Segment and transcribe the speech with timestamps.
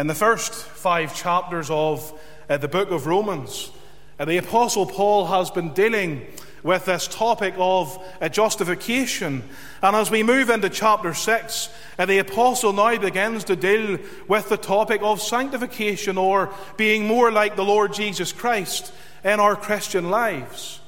[0.00, 2.18] In the first five chapters of
[2.48, 3.70] uh, the book of Romans,
[4.18, 6.26] uh, the Apostle Paul has been dealing
[6.62, 9.42] with this topic of uh, justification.
[9.82, 11.68] And as we move into chapter 6,
[11.98, 17.30] uh, the Apostle now begins to deal with the topic of sanctification or being more
[17.30, 20.80] like the Lord Jesus Christ in our Christian lives.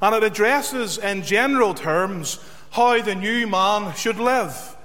[0.00, 2.38] And it addresses in general terms
[2.70, 4.76] how the new man should live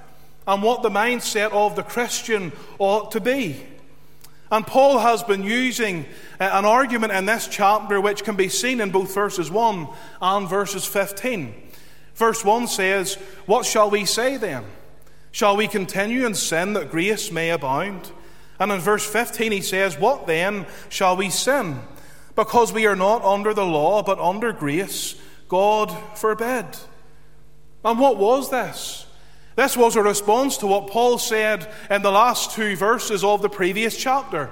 [0.47, 3.65] and what the mindset of the Christian ought to be.
[4.51, 6.05] And Paul has been using
[6.39, 9.87] uh, an argument in this chapter which can be seen in both verses 1
[10.21, 11.53] and verses 15.
[12.13, 14.63] Verse 1 says, What shall we say then?
[15.31, 18.11] Shall we continue in sin that grace may abound?
[18.59, 21.79] And in verse 15 he says, What then shall we sin?
[22.35, 25.15] Because we are not under the law, but under grace.
[25.47, 26.65] God forbid.
[27.83, 29.04] And what was this?
[29.55, 33.49] This was a response to what Paul said in the last two verses of the
[33.49, 34.49] previous chapter.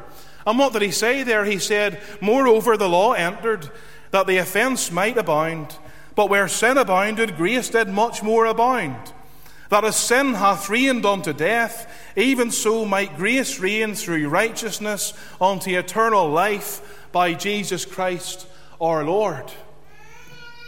[0.47, 1.45] And what did he say there?
[1.45, 3.69] He said, Moreover, the law entered
[4.11, 5.77] that the offense might abound,
[6.15, 9.13] but where sin abounded, grace did much more abound.
[9.69, 15.77] That as sin hath reigned unto death, even so might grace reign through righteousness unto
[15.77, 18.47] eternal life by Jesus Christ
[18.79, 19.51] our Lord.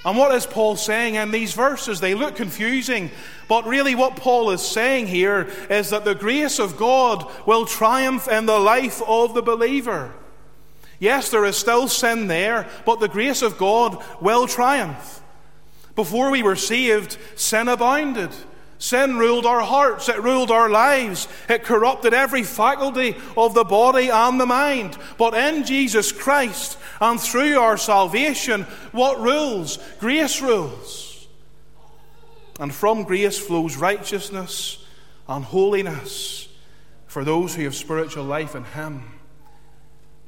[0.06, 2.00] And what is Paul saying in these verses?
[2.00, 3.10] They look confusing,
[3.48, 8.28] but really what Paul is saying here is that the grace of God will triumph
[8.28, 10.14] in the life of the believer.
[11.00, 15.22] Yes, there is still sin there, but the grace of God will triumph.
[15.96, 18.30] Before we were saved, sin abounded.
[18.78, 24.10] Sin ruled our hearts, it ruled our lives, it corrupted every faculty of the body
[24.10, 24.98] and the mind.
[25.18, 29.80] But in Jesus Christ and through our salvation, what rules?
[30.00, 31.28] Grace rules.
[32.60, 34.86] And from grace flows righteousness
[35.28, 36.48] and holiness
[37.08, 39.04] for those who have spiritual life in Him.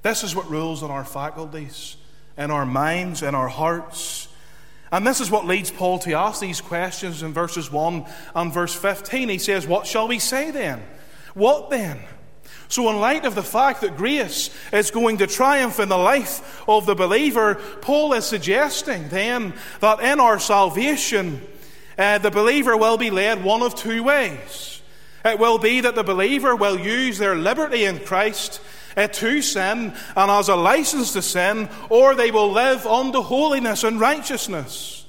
[0.01, 1.97] This is what rules in our faculties,
[2.37, 4.27] in our minds, in our hearts.
[4.91, 8.73] And this is what leads Paul to ask these questions in verses 1 and verse
[8.73, 9.29] 15.
[9.29, 10.83] He says, What shall we say then?
[11.33, 11.99] What then?
[12.69, 16.63] So, in light of the fact that grace is going to triumph in the life
[16.67, 21.41] of the believer, Paul is suggesting then that in our salvation,
[21.97, 24.81] uh, the believer will be led one of two ways.
[25.23, 28.59] It will be that the believer will use their liberty in Christ
[28.97, 33.83] uh, to sin and as a license to sin, or they will live unto holiness
[33.83, 35.05] and righteousness.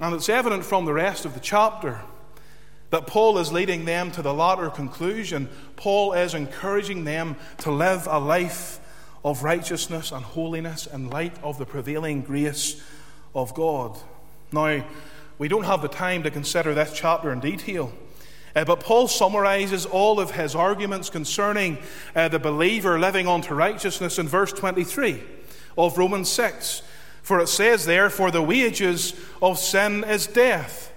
[0.00, 2.02] And it's evident from the rest of the chapter
[2.90, 5.48] that Paul is leading them to the latter conclusion.
[5.76, 8.80] Paul is encouraging them to live a life
[9.24, 12.80] of righteousness and holiness in light of the prevailing grace
[13.34, 13.98] of God.
[14.52, 14.84] Now,
[15.38, 17.92] we don't have the time to consider this chapter in detail.
[18.54, 21.76] Uh, but Paul summarizes all of his arguments concerning
[22.14, 25.22] uh, the believer living unto righteousness in verse 23
[25.76, 26.80] of Romans 6.
[27.22, 30.90] For it says there, For the wages of sin is death,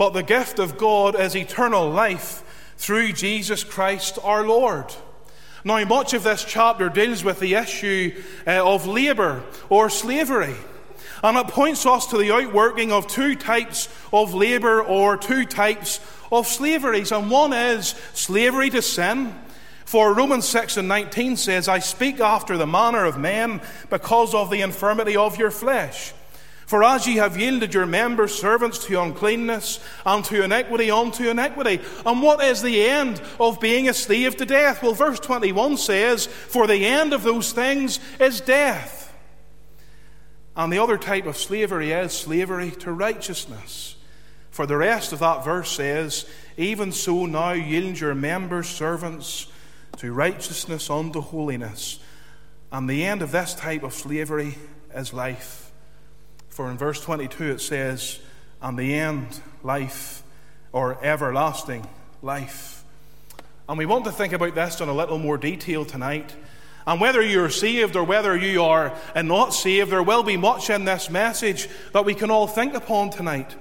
[0.00, 4.86] but the gift of God is eternal life through Jesus Christ our Lord.
[5.62, 10.54] Now, much of this chapter deals with the issue uh, of labour or slavery.
[11.22, 16.00] And it points us to the outworking of two types of labour or two types
[16.32, 17.12] of slaveries.
[17.12, 19.38] And one is slavery to sin.
[19.84, 24.48] For Romans 6 and 19 says, I speak after the manner of men because of
[24.48, 26.14] the infirmity of your flesh.
[26.70, 31.80] For as ye have yielded your members servants to uncleanness, and to iniquity unto iniquity.
[32.06, 34.80] And what is the end of being a slave to death?
[34.80, 39.12] Well, verse 21 says, For the end of those things is death.
[40.54, 43.96] And the other type of slavery is slavery to righteousness.
[44.52, 46.24] For the rest of that verse says,
[46.56, 49.48] Even so now yield your members servants
[49.96, 51.98] to righteousness unto holiness.
[52.70, 54.56] And the end of this type of slavery
[54.94, 55.59] is life.
[56.50, 58.18] For in verse 22 it says,
[58.60, 60.22] And the end, life,
[60.72, 61.88] or everlasting
[62.22, 62.84] life.
[63.68, 66.34] And we want to think about this in a little more detail tonight.
[66.86, 70.70] And whether you're saved or whether you are and not saved, there will be much
[70.70, 73.54] in this message that we can all think upon tonight.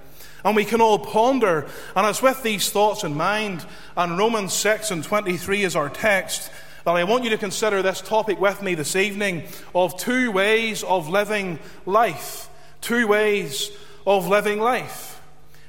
[0.43, 3.65] And we can all ponder, and it's with these thoughts in mind,
[3.97, 6.49] and Romans 6 and 23 is our text,
[6.85, 9.43] that I want you to consider this topic with me this evening
[9.75, 12.48] of two ways of living life.
[12.81, 13.71] Two ways
[14.05, 15.21] of living life.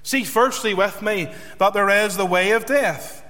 [0.03, 3.25] See, firstly, with me, that there is the way of death.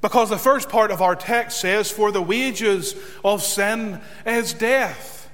[0.00, 5.30] Because the first part of our text says, For the wages of sin is death.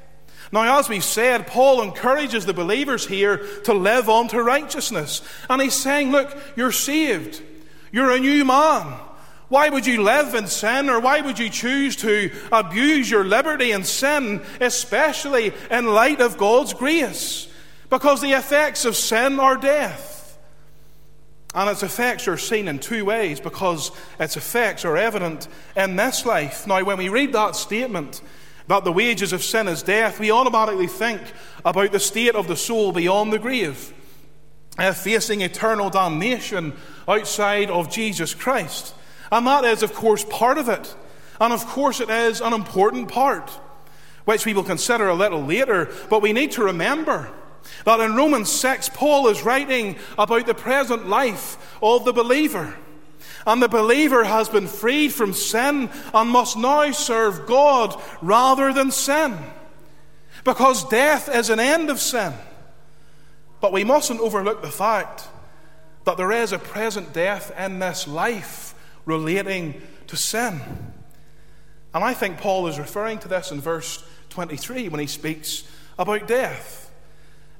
[0.52, 5.22] Now, as we said, Paul encourages the believers here to live unto righteousness.
[5.48, 7.42] And he's saying, Look, you're saved.
[7.90, 8.94] You're a new man.
[9.48, 13.72] Why would you live in sin, or why would you choose to abuse your liberty
[13.72, 17.47] in sin, especially in light of God's grace?
[17.90, 20.38] Because the effects of sin are death.
[21.54, 23.90] And its effects are seen in two ways, because
[24.20, 26.66] its effects are evident in this life.
[26.66, 28.20] Now, when we read that statement,
[28.66, 31.22] that the wages of sin is death, we automatically think
[31.64, 33.94] about the state of the soul beyond the grave,
[34.76, 36.74] uh, facing eternal damnation
[37.08, 38.94] outside of Jesus Christ.
[39.32, 40.94] And that is, of course, part of it.
[41.40, 43.50] And of course, it is an important part,
[44.26, 45.88] which we will consider a little later.
[46.10, 47.30] But we need to remember
[47.84, 52.74] that in Romans 6, Paul is writing about the present life of the believer.
[53.46, 58.90] And the believer has been freed from sin and must now serve God rather than
[58.90, 59.36] sin.
[60.44, 62.32] Because death is an end of sin.
[63.60, 65.28] But we mustn't overlook the fact
[66.04, 68.74] that there is a present death in this life
[69.04, 70.60] relating to sin.
[71.94, 75.64] And I think Paul is referring to this in verse 23 when he speaks
[75.98, 76.87] about death.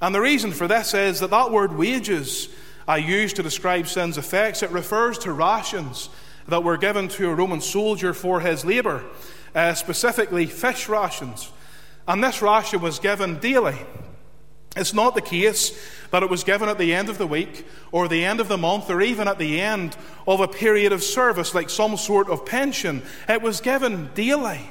[0.00, 2.48] And the reason for this is that that word wages
[2.86, 6.08] I use to describe sin's effects, it refers to rations
[6.46, 9.04] that were given to a Roman soldier for his labor,
[9.54, 11.52] uh, specifically fish rations.
[12.06, 13.76] And this ration was given daily.
[14.74, 15.78] It's not the case
[16.10, 18.56] that it was given at the end of the week or the end of the
[18.56, 19.96] month or even at the end
[20.26, 23.02] of a period of service like some sort of pension.
[23.28, 24.70] It was given daily.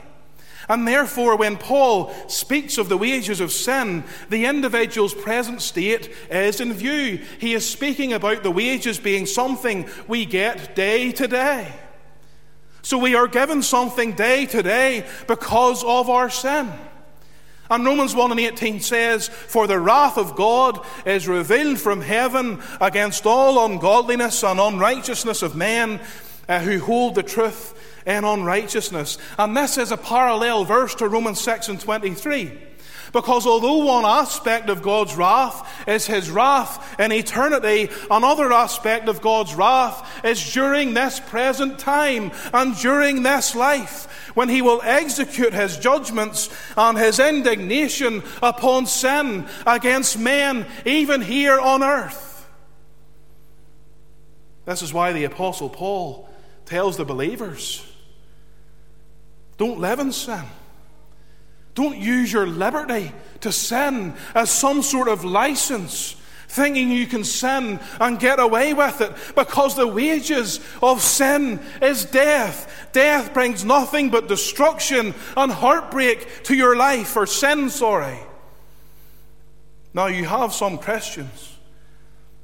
[0.69, 6.59] And therefore, when Paul speaks of the wages of sin, the individual's present state is
[6.59, 7.23] in view.
[7.39, 11.73] He is speaking about the wages being something we get day to day.
[12.81, 16.71] So we are given something day to day because of our sin.
[17.69, 22.61] And Romans 1 and 18 says, For the wrath of God is revealed from heaven
[22.79, 25.99] against all ungodliness and unrighteousness of men
[26.47, 27.73] uh, who hold the truth
[28.05, 29.17] in unrighteousness.
[29.37, 32.51] And this is a parallel verse to Romans 6 and 23.
[33.13, 39.21] Because although one aspect of God's wrath is his wrath in eternity, another aspect of
[39.21, 45.53] God's wrath is during this present time and during this life when he will execute
[45.53, 52.47] his judgments and his indignation upon sin against men, even here on earth.
[54.65, 56.29] This is why the Apostle Paul
[56.67, 57.83] tells the believers
[59.57, 60.43] don't live in sin.
[61.73, 63.11] Don't use your liberty
[63.41, 66.15] to sin as some sort of license
[66.47, 72.05] thinking you can sin and get away with it because the wages of sin is
[72.05, 72.89] death.
[72.93, 78.17] Death brings nothing but destruction and heartbreak to your life, or sin, sorry.
[79.93, 81.57] Now, you have some Christians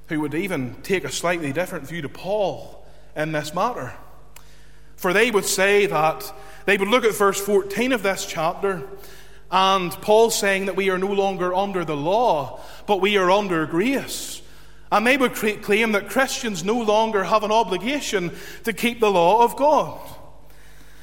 [0.08, 2.86] who would even take a slightly different view to Paul
[3.16, 3.94] in this matter.
[5.04, 6.34] For they would say that
[6.66, 8.88] they would look at verse 14 of this chapter
[9.52, 13.66] and Paul saying that we are no longer under the law, but we are under
[13.66, 14.42] grace.
[14.94, 18.32] And they would claim that Christians no longer have an obligation
[18.64, 20.00] to keep the law of God.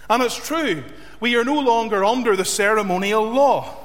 [0.08, 0.82] And it's true,
[1.20, 3.76] we are no longer under the ceremonial law.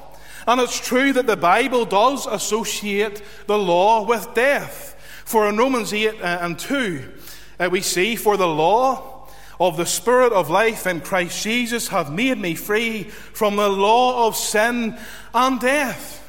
[0.46, 4.94] And it's true that the Bible does associate the law with death.
[5.26, 7.12] For in Romans 8 uh, and 2,
[7.60, 9.15] uh, we see, For the law,
[9.58, 14.26] of the Spirit of life in Christ Jesus have made me free from the law
[14.26, 14.98] of sin
[15.34, 16.22] and death.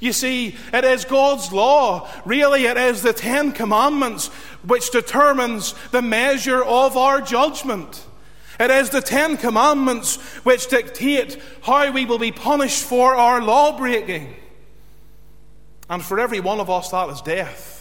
[0.00, 2.10] You see, it is God's law.
[2.24, 4.28] Really, it is the Ten Commandments
[4.66, 8.06] which determines the measure of our judgment.
[8.60, 13.76] It is the Ten Commandments which dictate how we will be punished for our law
[13.76, 14.34] breaking.
[15.88, 17.73] And for every one of us, that is death.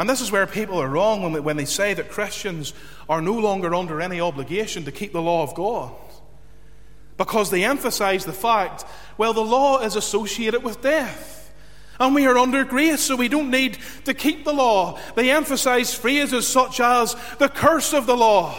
[0.00, 2.72] And this is where people are wrong when they, when they say that Christians
[3.06, 5.92] are no longer under any obligation to keep the law of God.
[7.18, 8.86] Because they emphasize the fact,
[9.18, 11.52] well, the law is associated with death.
[11.98, 13.76] And we are under grace, so we don't need
[14.06, 14.98] to keep the law.
[15.16, 18.54] They emphasize phrases such as the curse of the law.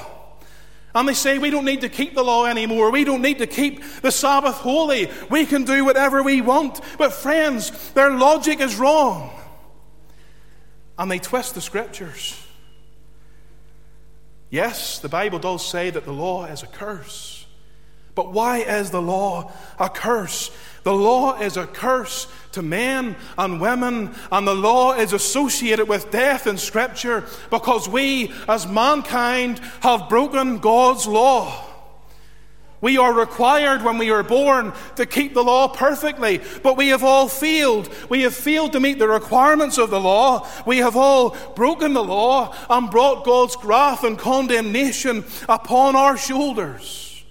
[0.93, 2.91] And they say we don't need to keep the law anymore.
[2.91, 5.09] We don't need to keep the Sabbath holy.
[5.31, 6.81] We can do whatever we want.
[6.99, 9.40] But, friends, their logic is wrong
[11.01, 12.39] and they twist the scriptures.
[14.51, 17.47] Yes, the Bible does say that the law is a curse.
[18.13, 20.51] But why is the law a curse?
[20.83, 26.11] The law is a curse to men and women, and the law is associated with
[26.11, 31.70] death in Scripture because we, as mankind, have broken God's law.
[32.81, 37.03] We are required when we are born to keep the law perfectly, but we have
[37.03, 37.93] all failed.
[38.09, 40.47] We have failed to meet the requirements of the law.
[40.65, 47.23] We have all broken the law and brought God's wrath and condemnation upon our shoulders.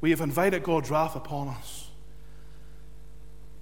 [0.00, 1.88] We have invited God's wrath upon us.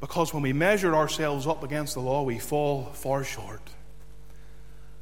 [0.00, 3.62] Because when we measure ourselves up against the law, we fall far short.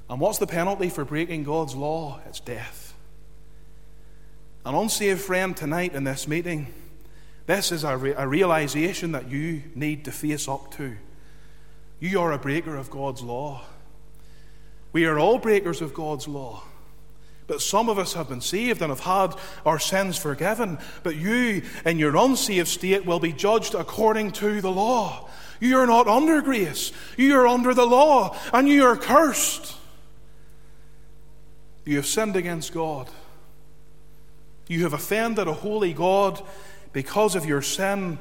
[0.09, 2.21] And what's the penalty for breaking God's law?
[2.27, 2.86] It's death.
[4.67, 6.67] An unsaved friend tonight in this meeting,
[7.47, 10.97] this is a, re- a realization that you need to face up to.
[12.01, 13.63] You are a breaker of God's law.
[14.93, 16.65] We are all breakers of God's law.
[17.47, 20.79] But some of us have been saved and have had our sins forgiven.
[21.05, 25.29] But you, in your unsaved state, will be judged according to the law.
[25.61, 26.91] You are not under grace.
[27.17, 29.77] You are under the law, and you are cursed.
[31.85, 33.09] You have sinned against God.
[34.69, 36.43] You have offended a holy God
[36.93, 38.19] because of your sin,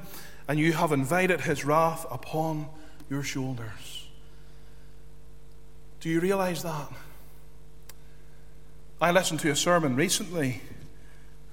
[0.47, 2.67] and you have invited his wrath upon
[3.09, 4.07] your shoulders.
[5.99, 6.91] Do you realize that?
[9.01, 10.61] I listened to a sermon recently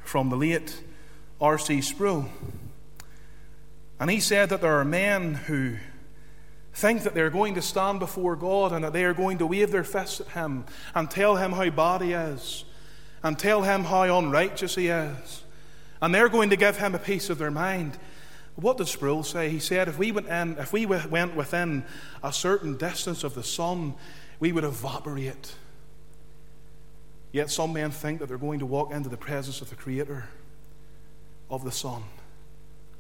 [0.05, 0.83] from the late
[1.41, 1.81] R.C.
[1.81, 2.27] Sproul,
[3.99, 5.77] and he said that there are men who
[6.75, 9.71] think that they're going to stand before God and that they are going to wave
[9.71, 12.65] their fists at him and tell him how bad he is
[13.23, 15.43] and tell him how unrighteous he is.
[16.01, 17.97] And they're going to give him a piece of their mind.
[18.57, 19.49] What did Sproul say?
[19.49, 21.85] He said, if we went, in, if we went within
[22.23, 23.95] a certain distance of the sun,
[24.41, 25.55] we would evaporate.
[27.31, 30.29] Yet some men think that they're going to walk into the presence of the Creator
[31.49, 32.03] of the sun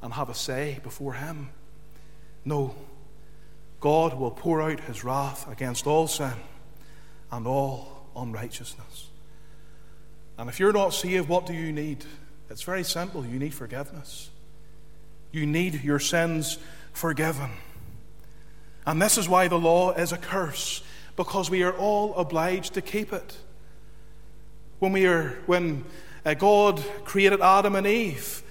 [0.00, 1.50] and have a say before Him.
[2.44, 2.74] No,
[3.80, 6.32] God will pour out His wrath against all sin
[7.30, 9.08] and all unrighteousness.
[10.38, 12.04] And if you're not saved, what do you need?
[12.50, 13.24] It's very simple.
[13.24, 14.30] You need forgiveness.
[15.30, 16.58] You need your sins
[16.92, 17.50] forgiven.
[18.86, 20.82] And this is why the law is a curse,
[21.16, 23.36] because we are all obliged to keep it.
[24.80, 25.84] When, we are, when
[26.26, 28.42] uh, God created Adam and Eve,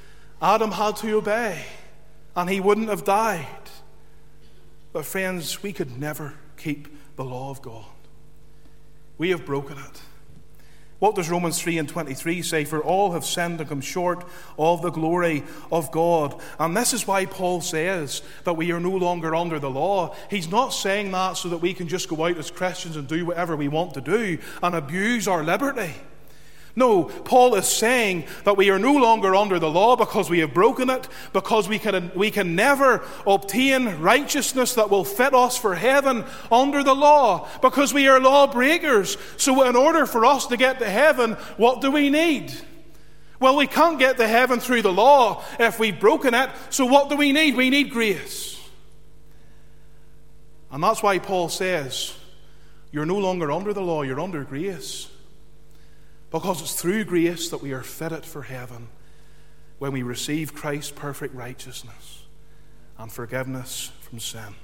[0.41, 1.65] Adam had to obey,
[2.35, 3.45] and he wouldn't have died.
[4.93, 7.85] But, friends, we could never keep the law of God.
[9.17, 10.01] We have broken it.
[11.01, 12.63] What does Romans 3 and 23 say?
[12.63, 14.23] For all have sinned and come short
[14.59, 16.39] of the glory of God.
[16.59, 20.15] And this is why Paul says that we are no longer under the law.
[20.29, 23.25] He's not saying that so that we can just go out as Christians and do
[23.25, 25.91] whatever we want to do and abuse our liberty.
[26.75, 30.53] No, Paul is saying that we are no longer under the law because we have
[30.53, 35.75] broken it, because we can, we can never obtain righteousness that will fit us for
[35.75, 39.17] heaven under the law, because we are lawbreakers.
[39.37, 42.53] So, in order for us to get to heaven, what do we need?
[43.39, 46.49] Well, we can't get to heaven through the law if we've broken it.
[46.69, 47.55] So, what do we need?
[47.55, 48.57] We need grace.
[50.71, 52.15] And that's why Paul says,
[52.93, 55.10] You're no longer under the law, you're under grace.
[56.31, 58.87] Because it's through grace that we are fitted for heaven
[59.79, 62.23] when we receive Christ's perfect righteousness
[62.97, 64.55] and forgiveness from sin.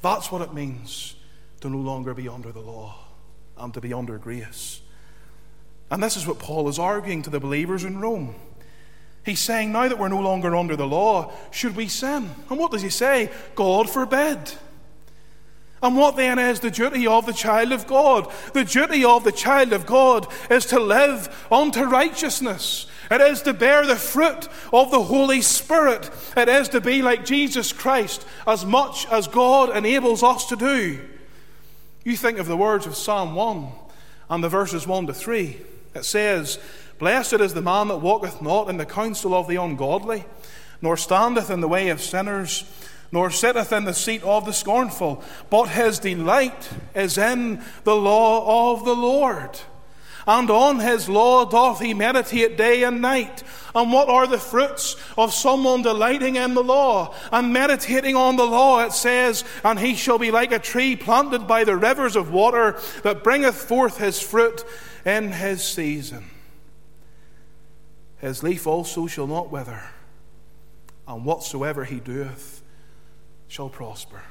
[0.00, 1.16] That's what it means
[1.60, 2.94] to no longer be under the law
[3.56, 4.80] and to be under grace.
[5.90, 8.34] And this is what Paul is arguing to the believers in Rome.
[9.24, 12.30] He's saying, now that we're no longer under the law, should we sin?
[12.50, 13.30] And what does he say?
[13.54, 14.38] God forbid.
[15.84, 18.32] And what then is the duty of the child of God?
[18.54, 22.86] The duty of the child of God is to live unto righteousness.
[23.10, 26.10] It is to bear the fruit of the Holy Spirit.
[26.38, 31.06] It is to be like Jesus Christ as much as God enables us to do.
[32.02, 33.68] You think of the words of Psalm 1
[34.30, 35.60] and the verses 1 to 3.
[35.94, 36.58] It says,
[36.98, 40.24] Blessed is the man that walketh not in the counsel of the ungodly,
[40.80, 42.64] nor standeth in the way of sinners
[43.14, 48.72] nor sitteth in the seat of the scornful, but his delight is in the law
[48.72, 49.56] of the Lord.
[50.26, 53.44] And on his law doth he meditate day and night.
[53.72, 58.46] And what are the fruits of someone delighting in the law and meditating on the
[58.46, 58.80] law?
[58.84, 62.80] It says, And he shall be like a tree planted by the rivers of water
[63.04, 64.64] that bringeth forth his fruit
[65.06, 66.24] in his season.
[68.18, 69.82] His leaf also shall not wither,
[71.06, 72.53] and whatsoever he doeth
[73.48, 74.22] shall prosper.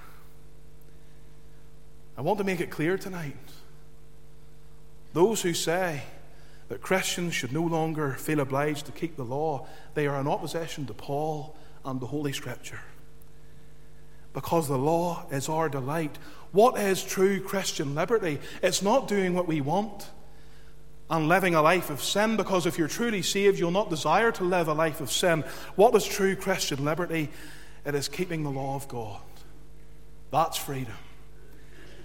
[2.17, 3.35] I want to make it clear tonight.
[5.13, 6.03] Those who say
[6.69, 10.85] that Christians should no longer feel obliged to keep the law, they are in opposition
[10.87, 11.55] to Paul
[11.85, 12.79] and the Holy Scripture.
[14.33, 16.17] Because the law is our delight.
[16.51, 18.39] What is true Christian liberty?
[18.61, 20.07] It's not doing what we want
[21.09, 24.43] and living a life of sin, because if you're truly saved, you'll not desire to
[24.43, 25.43] live a life of sin.
[25.75, 27.29] What is true Christian liberty?
[27.85, 29.21] It is keeping the law of God.
[30.31, 30.95] That's freedom.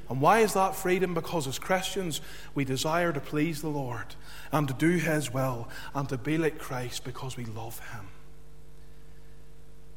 [0.08, 1.12] And why is that freedom?
[1.14, 2.20] Because as Christians,
[2.54, 4.14] we desire to please the Lord
[4.50, 8.08] and to do His will and to be like Christ because we love Him.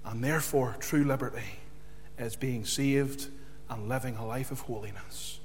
[0.03, 1.59] And therefore, true liberty
[2.17, 3.27] is being saved
[3.69, 5.39] and living a life of holiness.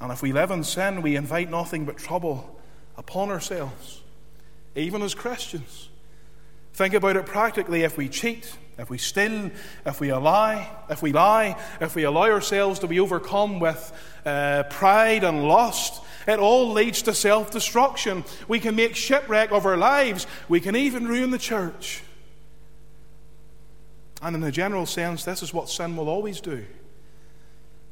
[0.00, 2.58] And if we live in sin, we invite nothing but trouble
[2.96, 4.02] upon ourselves,
[4.74, 5.88] even as Christians.
[6.72, 9.50] Think about it practically if we cheat, if we steal,
[9.84, 13.92] if we lie, if we lie, if we allow ourselves to be overcome with
[14.24, 18.24] uh, pride and lust, it all leads to self destruction.
[18.46, 20.26] We can make shipwreck of our lives.
[20.48, 22.02] We can even ruin the church.
[24.22, 26.64] And in a general sense, this is what sin will always do.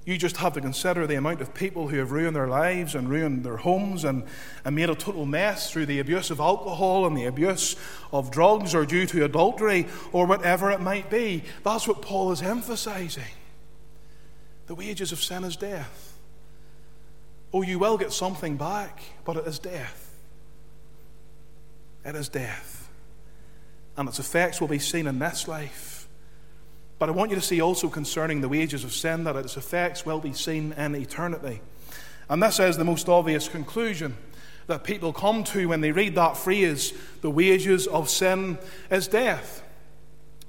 [0.06, 3.10] You just have to consider the amount of people who have ruined their lives and
[3.10, 4.22] ruined their homes and,
[4.64, 7.74] and made a total mess through the abuse of alcohol and the abuse
[8.12, 11.42] of drugs or due to adultery or whatever it might be.
[11.64, 13.24] That's what Paul is emphasizing.
[14.68, 16.16] The wages of sin is death.
[17.52, 20.14] Oh, you will get something back, but it is death.
[22.04, 22.88] It is death.
[23.96, 25.95] And its effects will be seen in this life
[26.98, 30.06] but I want you to see also concerning the wages of sin that its effects
[30.06, 31.60] will be seen in eternity.
[32.28, 34.16] And this is the most obvious conclusion
[34.66, 38.58] that people come to when they read that phrase, the wages of sin
[38.90, 39.62] is death.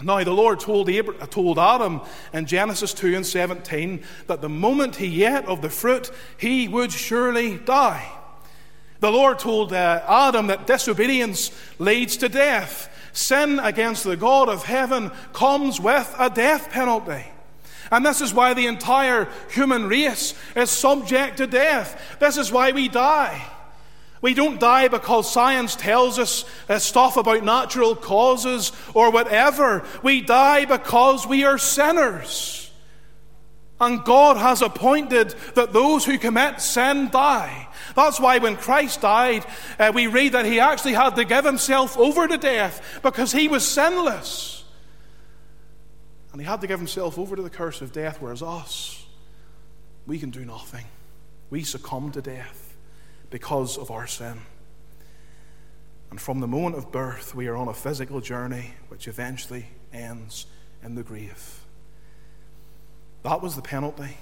[0.01, 2.01] Now, the Lord told, Abraham, told Adam
[2.31, 6.91] in Genesis 2 and 17 that the moment he ate of the fruit, he would
[6.91, 8.11] surely die.
[8.99, 12.93] The Lord told uh, Adam that disobedience leads to death.
[13.17, 17.25] Sin against the God of heaven comes with a death penalty.
[17.91, 22.00] And this is why the entire human race is subject to death.
[22.19, 23.43] This is why we die.
[24.21, 29.83] We don't die because science tells us uh, stuff about natural causes or whatever.
[30.03, 32.69] We die because we are sinners.
[33.79, 37.66] And God has appointed that those who commit sin die.
[37.97, 39.43] That's why when Christ died,
[39.79, 43.47] uh, we read that he actually had to give himself over to death because he
[43.47, 44.63] was sinless.
[46.31, 49.03] And he had to give himself over to the curse of death, whereas us,
[50.05, 50.86] we can do nothing.
[51.49, 52.77] We succumb to death
[53.31, 54.41] because of our sin.
[56.12, 60.45] And from the moment of birth, we are on a physical journey which eventually ends
[60.83, 61.62] in the grave.
[63.23, 64.17] That was the penalty.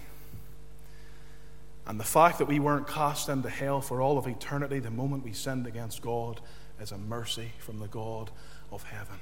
[1.87, 5.23] And the fact that we weren't cast into hell for all of eternity the moment
[5.23, 6.41] we sinned against God
[6.81, 8.31] is a mercy from the God
[8.71, 9.19] of heaven.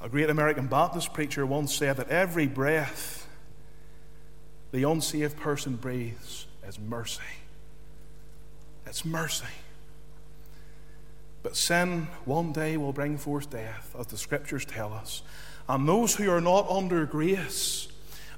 [0.00, 3.28] A great American Baptist preacher once said that every breath
[4.72, 7.20] the unsaved person breathes is mercy.
[8.86, 9.44] It's mercy.
[11.42, 15.22] But sin one day will bring forth death, as the scriptures tell us.
[15.68, 17.88] And those who are not under grace,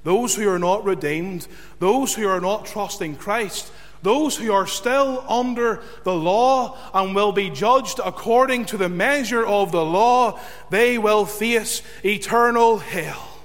[0.05, 1.47] those who are not redeemed,
[1.79, 3.71] those who are not trusting Christ,
[4.03, 9.43] those who are still under the law and will be judged according to the measure
[9.43, 10.39] of the law,
[10.69, 13.39] they will face eternal hell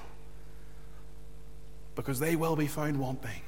[1.96, 3.40] because they will be found wanting.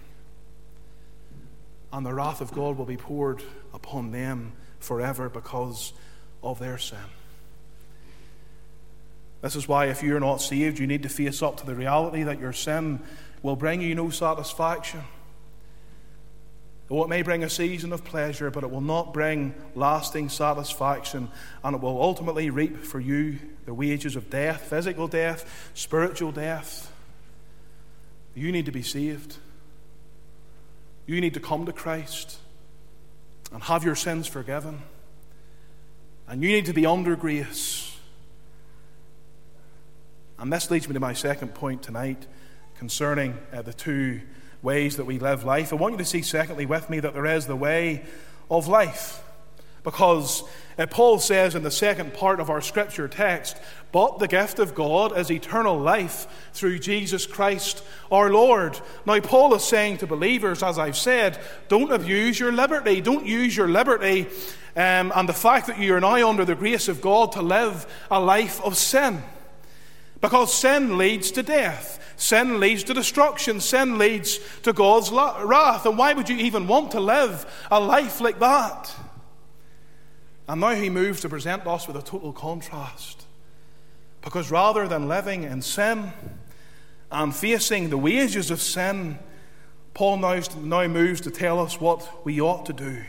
[1.92, 3.42] And the wrath of God will be poured
[3.74, 5.92] upon them forever because
[6.42, 6.98] of their sin.
[9.42, 12.22] This is why, if you're not saved, you need to face up to the reality
[12.22, 13.00] that your sin
[13.42, 15.02] will bring you no satisfaction.
[16.90, 21.28] Oh, it may bring a season of pleasure, but it will not bring lasting satisfaction,
[21.64, 26.92] and it will ultimately reap for you the wages of death physical death, spiritual death.
[28.34, 29.36] You need to be saved.
[31.06, 32.38] You need to come to Christ
[33.52, 34.82] and have your sins forgiven.
[36.28, 37.91] And you need to be under grace.
[40.42, 42.26] And this leads me to my second point tonight
[42.74, 44.22] concerning uh, the two
[44.60, 45.72] ways that we live life.
[45.72, 48.04] I want you to see, secondly, with me, that there is the way
[48.50, 49.22] of life.
[49.84, 50.42] Because
[50.76, 53.56] uh, Paul says in the second part of our scripture text,
[53.92, 58.80] but the gift of God is eternal life through Jesus Christ our Lord.
[59.06, 63.00] Now, Paul is saying to believers, as I've said, don't abuse your liberty.
[63.00, 64.26] Don't use your liberty
[64.74, 67.86] um, and the fact that you are now under the grace of God to live
[68.10, 69.22] a life of sin.
[70.22, 72.14] Because sin leads to death.
[72.16, 73.60] Sin leads to destruction.
[73.60, 75.84] Sin leads to God's wrath.
[75.84, 78.94] And why would you even want to live a life like that?
[80.48, 83.24] And now he moves to present us with a total contrast.
[84.22, 86.12] Because rather than living in sin
[87.10, 89.18] and facing the wages of sin,
[89.92, 93.02] Paul now, moves to tell us what we ought to do.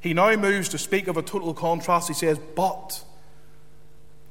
[0.00, 2.08] He now moves to speak of a total contrast.
[2.08, 3.02] He says, But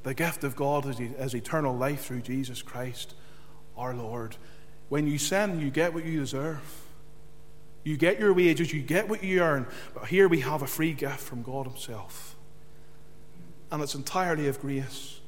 [0.04, 3.14] the gift of God is, is eternal life through Jesus Christ
[3.76, 4.36] our Lord.
[4.88, 6.62] When you sin, you get what you deserve.
[7.82, 9.66] You get your wages, you get what you earn.
[9.92, 12.36] But here we have a free gift from God Himself.
[13.70, 15.20] And it's entirely of grace.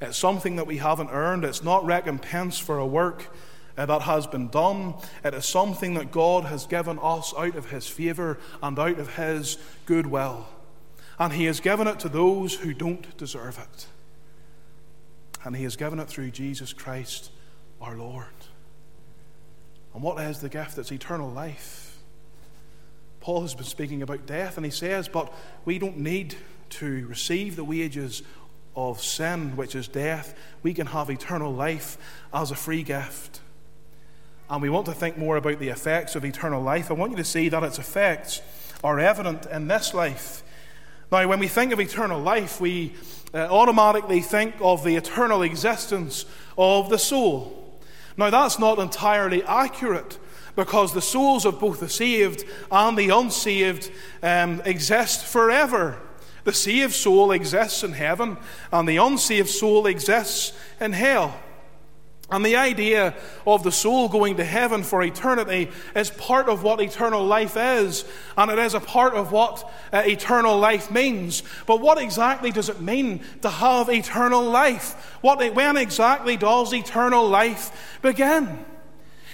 [0.00, 1.44] It's something that we haven't earned.
[1.44, 3.34] It's not recompense for a work
[3.76, 4.94] that has been done.
[5.24, 9.16] It is something that God has given us out of His favour and out of
[9.16, 10.46] His goodwill.
[11.18, 13.86] And He has given it to those who don't deserve it.
[15.44, 17.30] And He has given it through Jesus Christ
[17.80, 18.26] our Lord.
[19.94, 20.76] And what is the gift?
[20.76, 21.98] It's eternal life.
[23.20, 25.32] Paul has been speaking about death, and he says, But
[25.64, 26.36] we don't need
[26.70, 28.22] to receive the wages
[28.76, 30.38] of sin, which is death.
[30.62, 31.98] We can have eternal life
[32.32, 33.40] as a free gift.
[34.48, 36.90] And we want to think more about the effects of eternal life.
[36.90, 38.42] I want you to see that its effects
[38.84, 40.44] are evident in this life.
[41.12, 42.94] Now, when we think of eternal life, we
[43.32, 46.24] uh, automatically think of the eternal existence
[46.58, 47.80] of the soul.
[48.16, 50.18] Now, that's not entirely accurate
[50.56, 53.90] because the souls of both the saved and the unsaved
[54.22, 55.98] um, exist forever.
[56.44, 58.36] The saved soul exists in heaven,
[58.72, 61.38] and the unsaved soul exists in hell.
[62.28, 63.14] And the idea
[63.46, 68.04] of the soul going to heaven for eternity is part of what eternal life is,
[68.36, 71.44] and it is a part of what uh, eternal life means.
[71.66, 75.16] But what exactly does it mean to have eternal life?
[75.20, 78.64] What, when exactly does eternal life begin?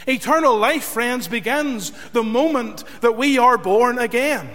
[0.06, 4.50] Eternal life, friends, begins the moment that we are born again.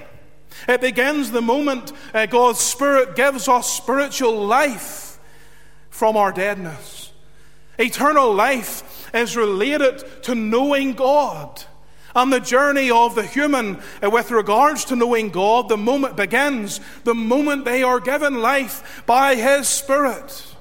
[0.68, 5.20] It begins the moment uh, God's Spirit gives us spiritual life
[5.90, 7.07] from our deadness.
[7.78, 11.64] Eternal life is related to knowing God.
[12.16, 16.80] And the journey of the human uh, with regards to knowing God, the moment begins
[17.04, 20.56] the moment they are given life by His Spirit.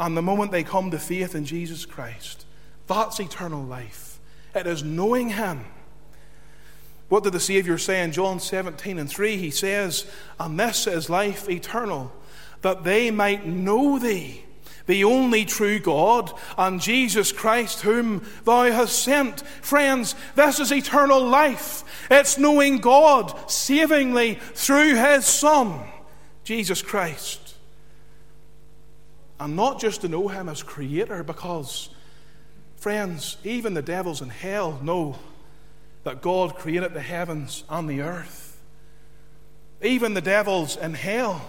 [0.00, 2.44] And the moment they come to faith in Jesus Christ.
[2.88, 4.18] That's eternal life.
[4.54, 5.64] It is knowing Him.
[7.08, 9.36] What did the Savior say in John 17 and 3?
[9.36, 10.10] He says,
[10.40, 12.12] And this is life eternal,
[12.62, 14.44] that they might know Thee
[14.86, 19.40] the only true God, and Jesus Christ, whom thou hast sent.
[19.60, 21.84] Friends, this is eternal life.
[22.10, 25.80] It's knowing God savingly through his Son,
[26.44, 27.54] Jesus Christ.
[29.38, 31.90] And not just to know him as Creator, because,
[32.76, 35.18] friends, even the devils in hell know
[36.04, 38.58] that God created the heavens and the earth.
[39.82, 41.44] Even the devils in hell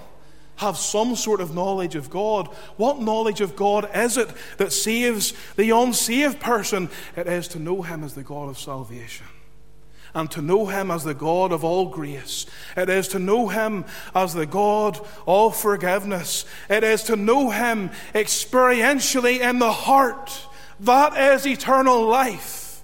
[0.57, 2.47] have some sort of knowledge of God.
[2.75, 6.89] What knowledge of God is it that saves the unsaved person?
[7.15, 9.25] It is to know Him as the God of salvation
[10.13, 12.47] and to know Him as the God of all grace.
[12.75, 16.45] It is to know Him as the God of forgiveness.
[16.69, 20.47] It is to know Him experientially in the heart.
[20.79, 22.83] That is eternal life.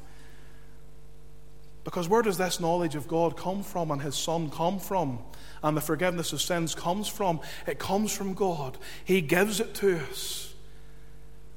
[1.84, 5.20] Because where does this knowledge of God come from and His Son come from?
[5.63, 7.39] And the forgiveness of sins comes from.
[7.65, 8.78] It comes from God.
[9.06, 10.54] He gives it to us.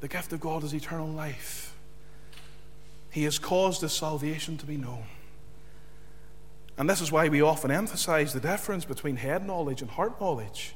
[0.00, 1.74] The gift of God is eternal life.
[3.10, 5.04] He has caused this salvation to be known.
[6.78, 10.74] And this is why we often emphasize the difference between head knowledge and heart knowledge.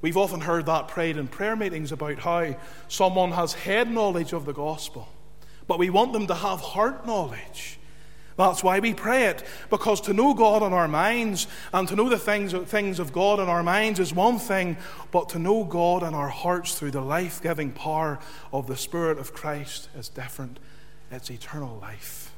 [0.00, 2.56] We've often heard that prayed in prayer meetings about how
[2.88, 5.08] someone has head knowledge of the gospel,
[5.68, 7.78] but we want them to have heart knowledge.
[8.36, 12.08] That's why we pray it, because to know God in our minds and to know
[12.08, 14.76] the things, things of God in our minds is one thing,
[15.10, 18.18] but to know God in our hearts through the life giving power
[18.52, 20.58] of the Spirit of Christ is different.
[21.10, 22.32] It's eternal life.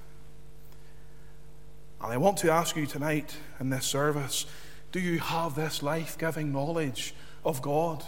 [2.03, 4.47] And I want to ask you tonight in this service
[4.93, 8.05] do you have this life giving knowledge of God?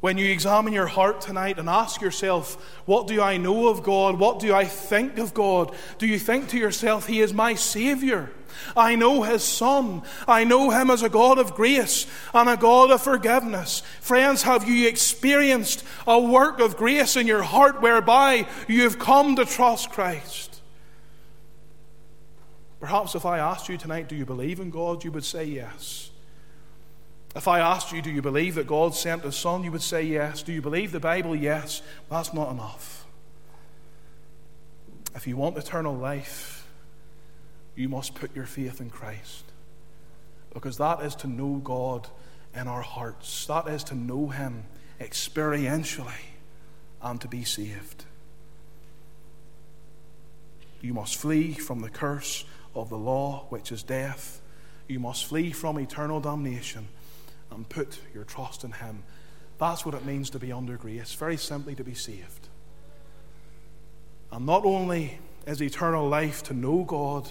[0.00, 2.54] When you examine your heart tonight and ask yourself,
[2.86, 4.18] What do I know of God?
[4.18, 5.74] What do I think of God?
[5.98, 8.30] Do you think to yourself, He is my Savior?
[8.76, 10.02] I know His Son.
[10.26, 13.82] I know Him as a God of grace and a God of forgiveness.
[14.00, 19.34] Friends, have you experienced a work of grace in your heart whereby you have come
[19.34, 20.60] to trust Christ?
[22.78, 25.02] Perhaps if I asked you tonight, Do you believe in God?
[25.02, 26.10] you would say yes.
[27.38, 29.62] If I asked you, do you believe that God sent His Son?
[29.62, 30.42] You would say yes.
[30.42, 31.36] Do you believe the Bible?
[31.36, 31.82] Yes.
[32.10, 33.06] That's not enough.
[35.14, 36.66] If you want eternal life,
[37.76, 39.44] you must put your faith in Christ.
[40.52, 42.08] Because that is to know God
[42.56, 44.64] in our hearts, that is to know Him
[45.00, 46.24] experientially
[47.00, 48.04] and to be saved.
[50.80, 54.40] You must flee from the curse of the law, which is death.
[54.88, 56.88] You must flee from eternal damnation
[57.50, 59.02] and put your trust in Him.
[59.58, 62.48] That's what it means to be under grace, very simply to be saved.
[64.30, 67.28] And not only is eternal life to know God,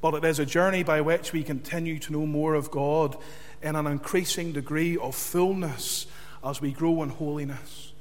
[0.00, 3.16] but it is a journey by which we continue to know more of God
[3.62, 6.06] in an increasing degree of fullness
[6.44, 7.92] as we grow in holiness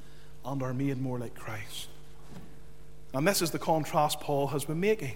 [0.44, 1.90] and are made more like Christ.
[3.14, 5.16] And this is the contrast Paul has been making.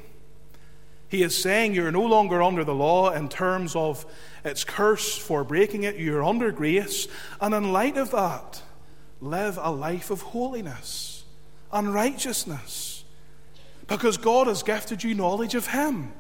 [1.09, 4.05] He is saying you're no longer under the law in terms of
[4.45, 7.07] its curse for breaking it, you're under grace.
[7.41, 8.61] And in light of that,
[9.19, 11.25] live a life of holiness
[11.71, 13.03] and righteousness.
[13.87, 16.13] Because God has gifted you knowledge of Him.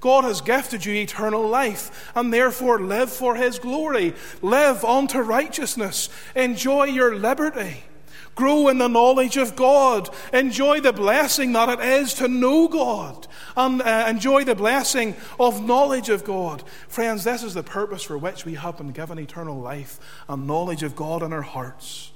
[0.00, 4.14] God has gifted you eternal life, and therefore live for His glory.
[4.42, 6.08] Live unto righteousness.
[6.34, 7.84] Enjoy your liberty.
[8.34, 10.08] Grow in the knowledge of God.
[10.32, 13.26] Enjoy the blessing that it is to know God.
[13.56, 16.62] And uh, enjoy the blessing of knowledge of God.
[16.88, 20.82] Friends, this is the purpose for which we have been given eternal life and knowledge
[20.82, 22.12] of God in our hearts.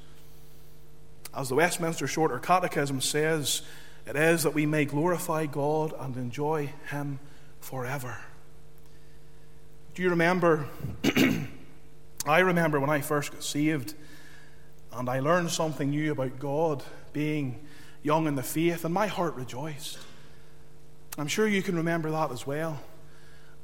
[1.36, 3.62] As the Westminster Shorter Catechism says,
[4.06, 7.18] it is that we may glorify God and enjoy Him
[7.60, 8.18] forever.
[9.94, 10.66] Do you remember?
[12.26, 13.94] I remember when I first got saved
[14.96, 17.60] and I learned something new about God being
[18.02, 19.98] young in the faith, and my heart rejoiced.
[21.16, 22.80] I'm sure you can remember that as well.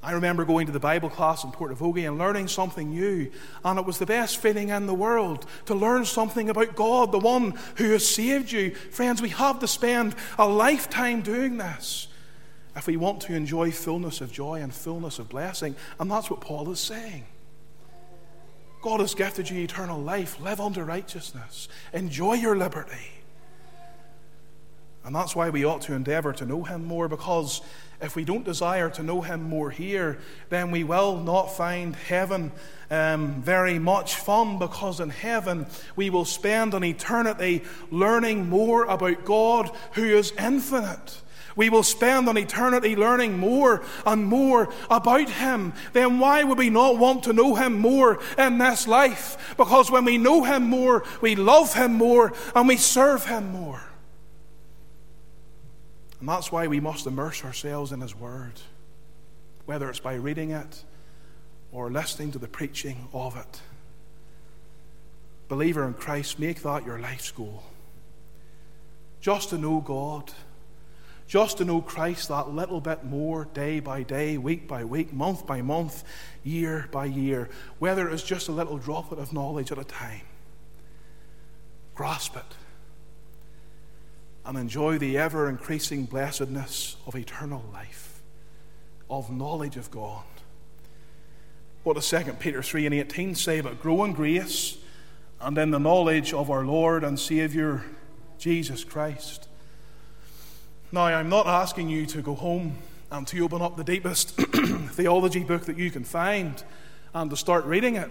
[0.03, 3.31] I remember going to the Bible class in Port Portavogie and learning something new,
[3.64, 7.19] and it was the best feeling in the world to learn something about God, the
[7.19, 8.71] one who has saved you.
[8.71, 12.09] Friends, we have to spend a lifetime doing this
[12.75, 15.77] if we want to enjoy fullness of joy and fullness of blessing.
[15.99, 17.27] And that's what Paul is saying.
[18.83, 20.40] God has gifted you eternal life.
[20.40, 21.69] Live under righteousness.
[21.93, 23.11] Enjoy your liberty.
[25.05, 27.62] And that's why we ought to endeavor to know Him more, because
[28.03, 30.19] if we don't desire to know Him more here,
[30.51, 32.53] then we will not find heaven
[32.90, 35.66] um, very much fun, because in heaven
[35.97, 41.23] we will spend an eternity learning more about God who is infinite
[41.61, 46.70] we will spend an eternity learning more and more about Him, then why would we
[46.70, 49.55] not want to know Him more in this life?
[49.59, 53.83] Because when we know Him more, we love Him more and we serve Him more.
[56.18, 58.55] And that's why we must immerse ourselves in His Word,
[59.66, 60.83] whether it's by reading it
[61.73, 63.61] or listening to the preaching of it.
[65.49, 67.64] Believer in Christ, make that your life's goal.
[69.20, 70.33] Just to know God
[71.31, 75.47] just to know Christ that little bit more day by day, week by week, month
[75.47, 76.03] by month,
[76.43, 80.23] year by year, whether it's just a little droplet of knowledge at a time.
[81.95, 82.57] Grasp it
[84.45, 88.23] and enjoy the ever increasing blessedness of eternal life,
[89.09, 90.25] of knowledge of God.
[91.85, 94.79] What does 2 Peter 3 and 18 say about grow in grace
[95.40, 97.85] and in the knowledge of our Lord and Saviour
[98.37, 99.47] Jesus Christ?
[100.92, 102.76] Now, I'm not asking you to go home
[103.12, 104.31] and to open up the deepest
[104.90, 106.61] theology book that you can find
[107.14, 108.11] and to start reading it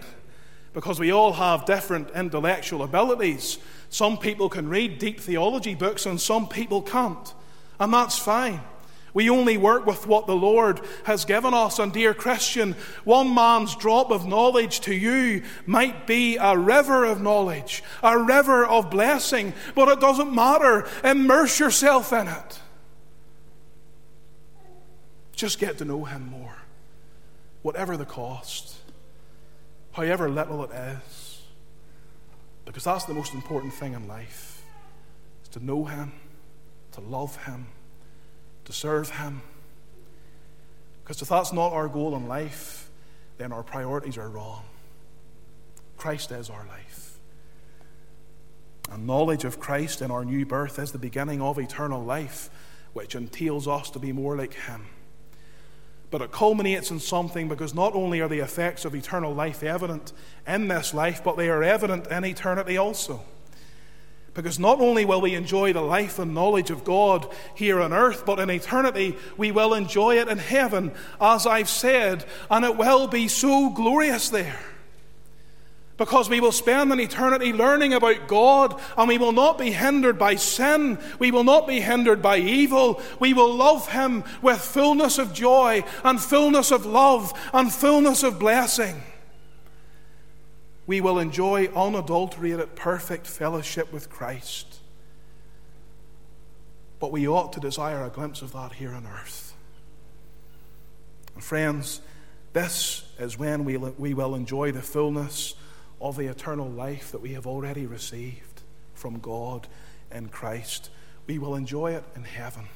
[0.72, 3.58] because we all have different intellectual abilities.
[3.90, 7.34] Some people can read deep theology books and some people can't,
[7.78, 8.62] and that's fine.
[9.12, 11.78] We only work with what the Lord has given us.
[11.78, 17.20] And, dear Christian, one man's drop of knowledge to you might be a river of
[17.20, 20.88] knowledge, a river of blessing, but it doesn't matter.
[21.04, 22.60] Immerse yourself in it.
[25.40, 26.54] Just get to know Him more,
[27.62, 28.76] whatever the cost,
[29.92, 31.40] however little it is.
[32.66, 34.62] Because that's the most important thing in life
[35.42, 36.12] is to know Him,
[36.92, 37.68] to love Him,
[38.66, 39.40] to serve Him.
[41.02, 42.90] Because if that's not our goal in life,
[43.38, 44.64] then our priorities are wrong.
[45.96, 47.18] Christ is our life.
[48.90, 52.50] And knowledge of Christ in our new birth is the beginning of eternal life,
[52.92, 54.84] which entails us to be more like Him.
[56.10, 60.12] But it culminates in something because not only are the effects of eternal life evident
[60.46, 63.20] in this life, but they are evident in eternity also.
[64.34, 68.24] Because not only will we enjoy the life and knowledge of God here on earth,
[68.24, 73.06] but in eternity we will enjoy it in heaven, as I've said, and it will
[73.06, 74.58] be so glorious there
[76.00, 80.18] because we will spend an eternity learning about God and we will not be hindered
[80.18, 80.98] by sin.
[81.18, 83.02] We will not be hindered by evil.
[83.18, 88.38] We will love Him with fullness of joy and fullness of love and fullness of
[88.38, 89.02] blessing.
[90.86, 94.78] We will enjoy unadulterated, perfect fellowship with Christ.
[96.98, 99.54] but we ought to desire a glimpse of that here on earth.
[101.34, 102.00] And friends,
[102.54, 105.56] this is when we, we will enjoy the fullness
[106.00, 108.62] of the eternal life that we have already received
[108.94, 109.68] from God
[110.10, 110.90] in Christ.
[111.26, 112.68] We will enjoy it in heaven.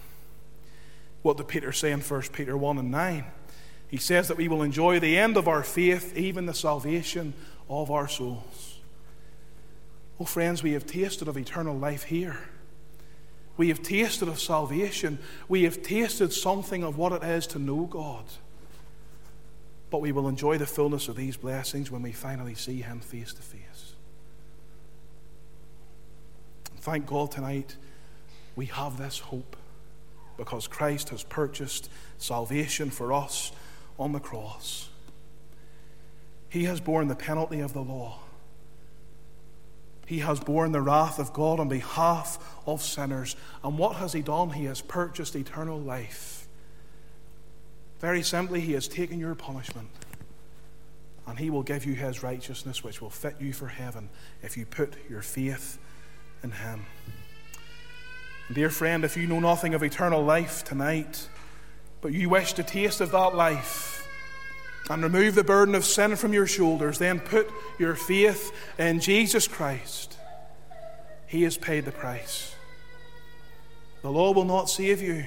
[1.23, 3.25] What did Peter say in 1 Peter 1 and 9?
[3.89, 7.33] He says that we will enjoy the end of our faith, even the salvation
[7.69, 8.81] of our souls.
[10.21, 12.39] Oh, friends, we have tasted of eternal life here.
[13.57, 15.19] We have tasted of salvation.
[15.49, 18.25] We have tasted something of what it is to know God.
[19.91, 23.33] But we will enjoy the fullness of these blessings when we finally see Him face
[23.35, 23.95] to face.
[26.79, 27.77] Thank God tonight
[28.57, 29.57] we have this hope
[30.37, 33.53] because Christ has purchased salvation for us
[33.99, 34.89] on the cross.
[36.49, 38.19] He has borne the penalty of the law.
[40.07, 43.37] He has borne the wrath of God on behalf of sinners.
[43.63, 44.51] And what has He done?
[44.51, 46.44] He has purchased eternal life.
[48.01, 49.89] Very simply, He has taken your punishment.
[51.27, 54.11] And He will give you His righteousness, which will fit you for heaven
[54.43, 55.79] if you put your faith
[56.43, 56.85] in Him.
[58.53, 61.29] Dear friend, if you know nothing of eternal life tonight,
[62.03, 64.07] but you wish to taste of that life
[64.91, 69.49] and remove the burden of sin from your shoulders, then put your faith in Jesus
[69.49, 70.19] Christ.
[71.27, 72.55] He has paid the price.
[74.03, 75.25] The law will not save you,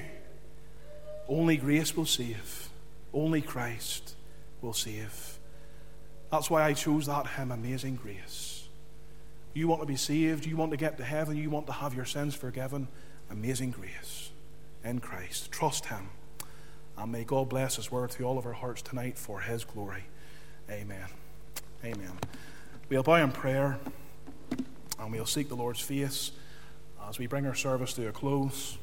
[1.28, 2.68] only grace will save.
[3.12, 4.14] Only Christ
[4.60, 5.38] will save.
[6.30, 8.68] That's why I chose that hymn, Amazing Grace.
[9.54, 11.94] You want to be saved, you want to get to heaven, you want to have
[11.94, 12.88] your sins forgiven.
[13.30, 14.30] Amazing grace
[14.84, 15.50] in Christ.
[15.50, 16.10] Trust Him.
[16.96, 20.04] And may God bless His word to all of our hearts tonight for His glory.
[20.70, 21.06] Amen.
[21.84, 22.12] Amen.
[22.88, 23.78] We'll bow in prayer
[24.98, 26.32] and we'll seek the Lord's face
[27.08, 28.78] as we bring our service to a close.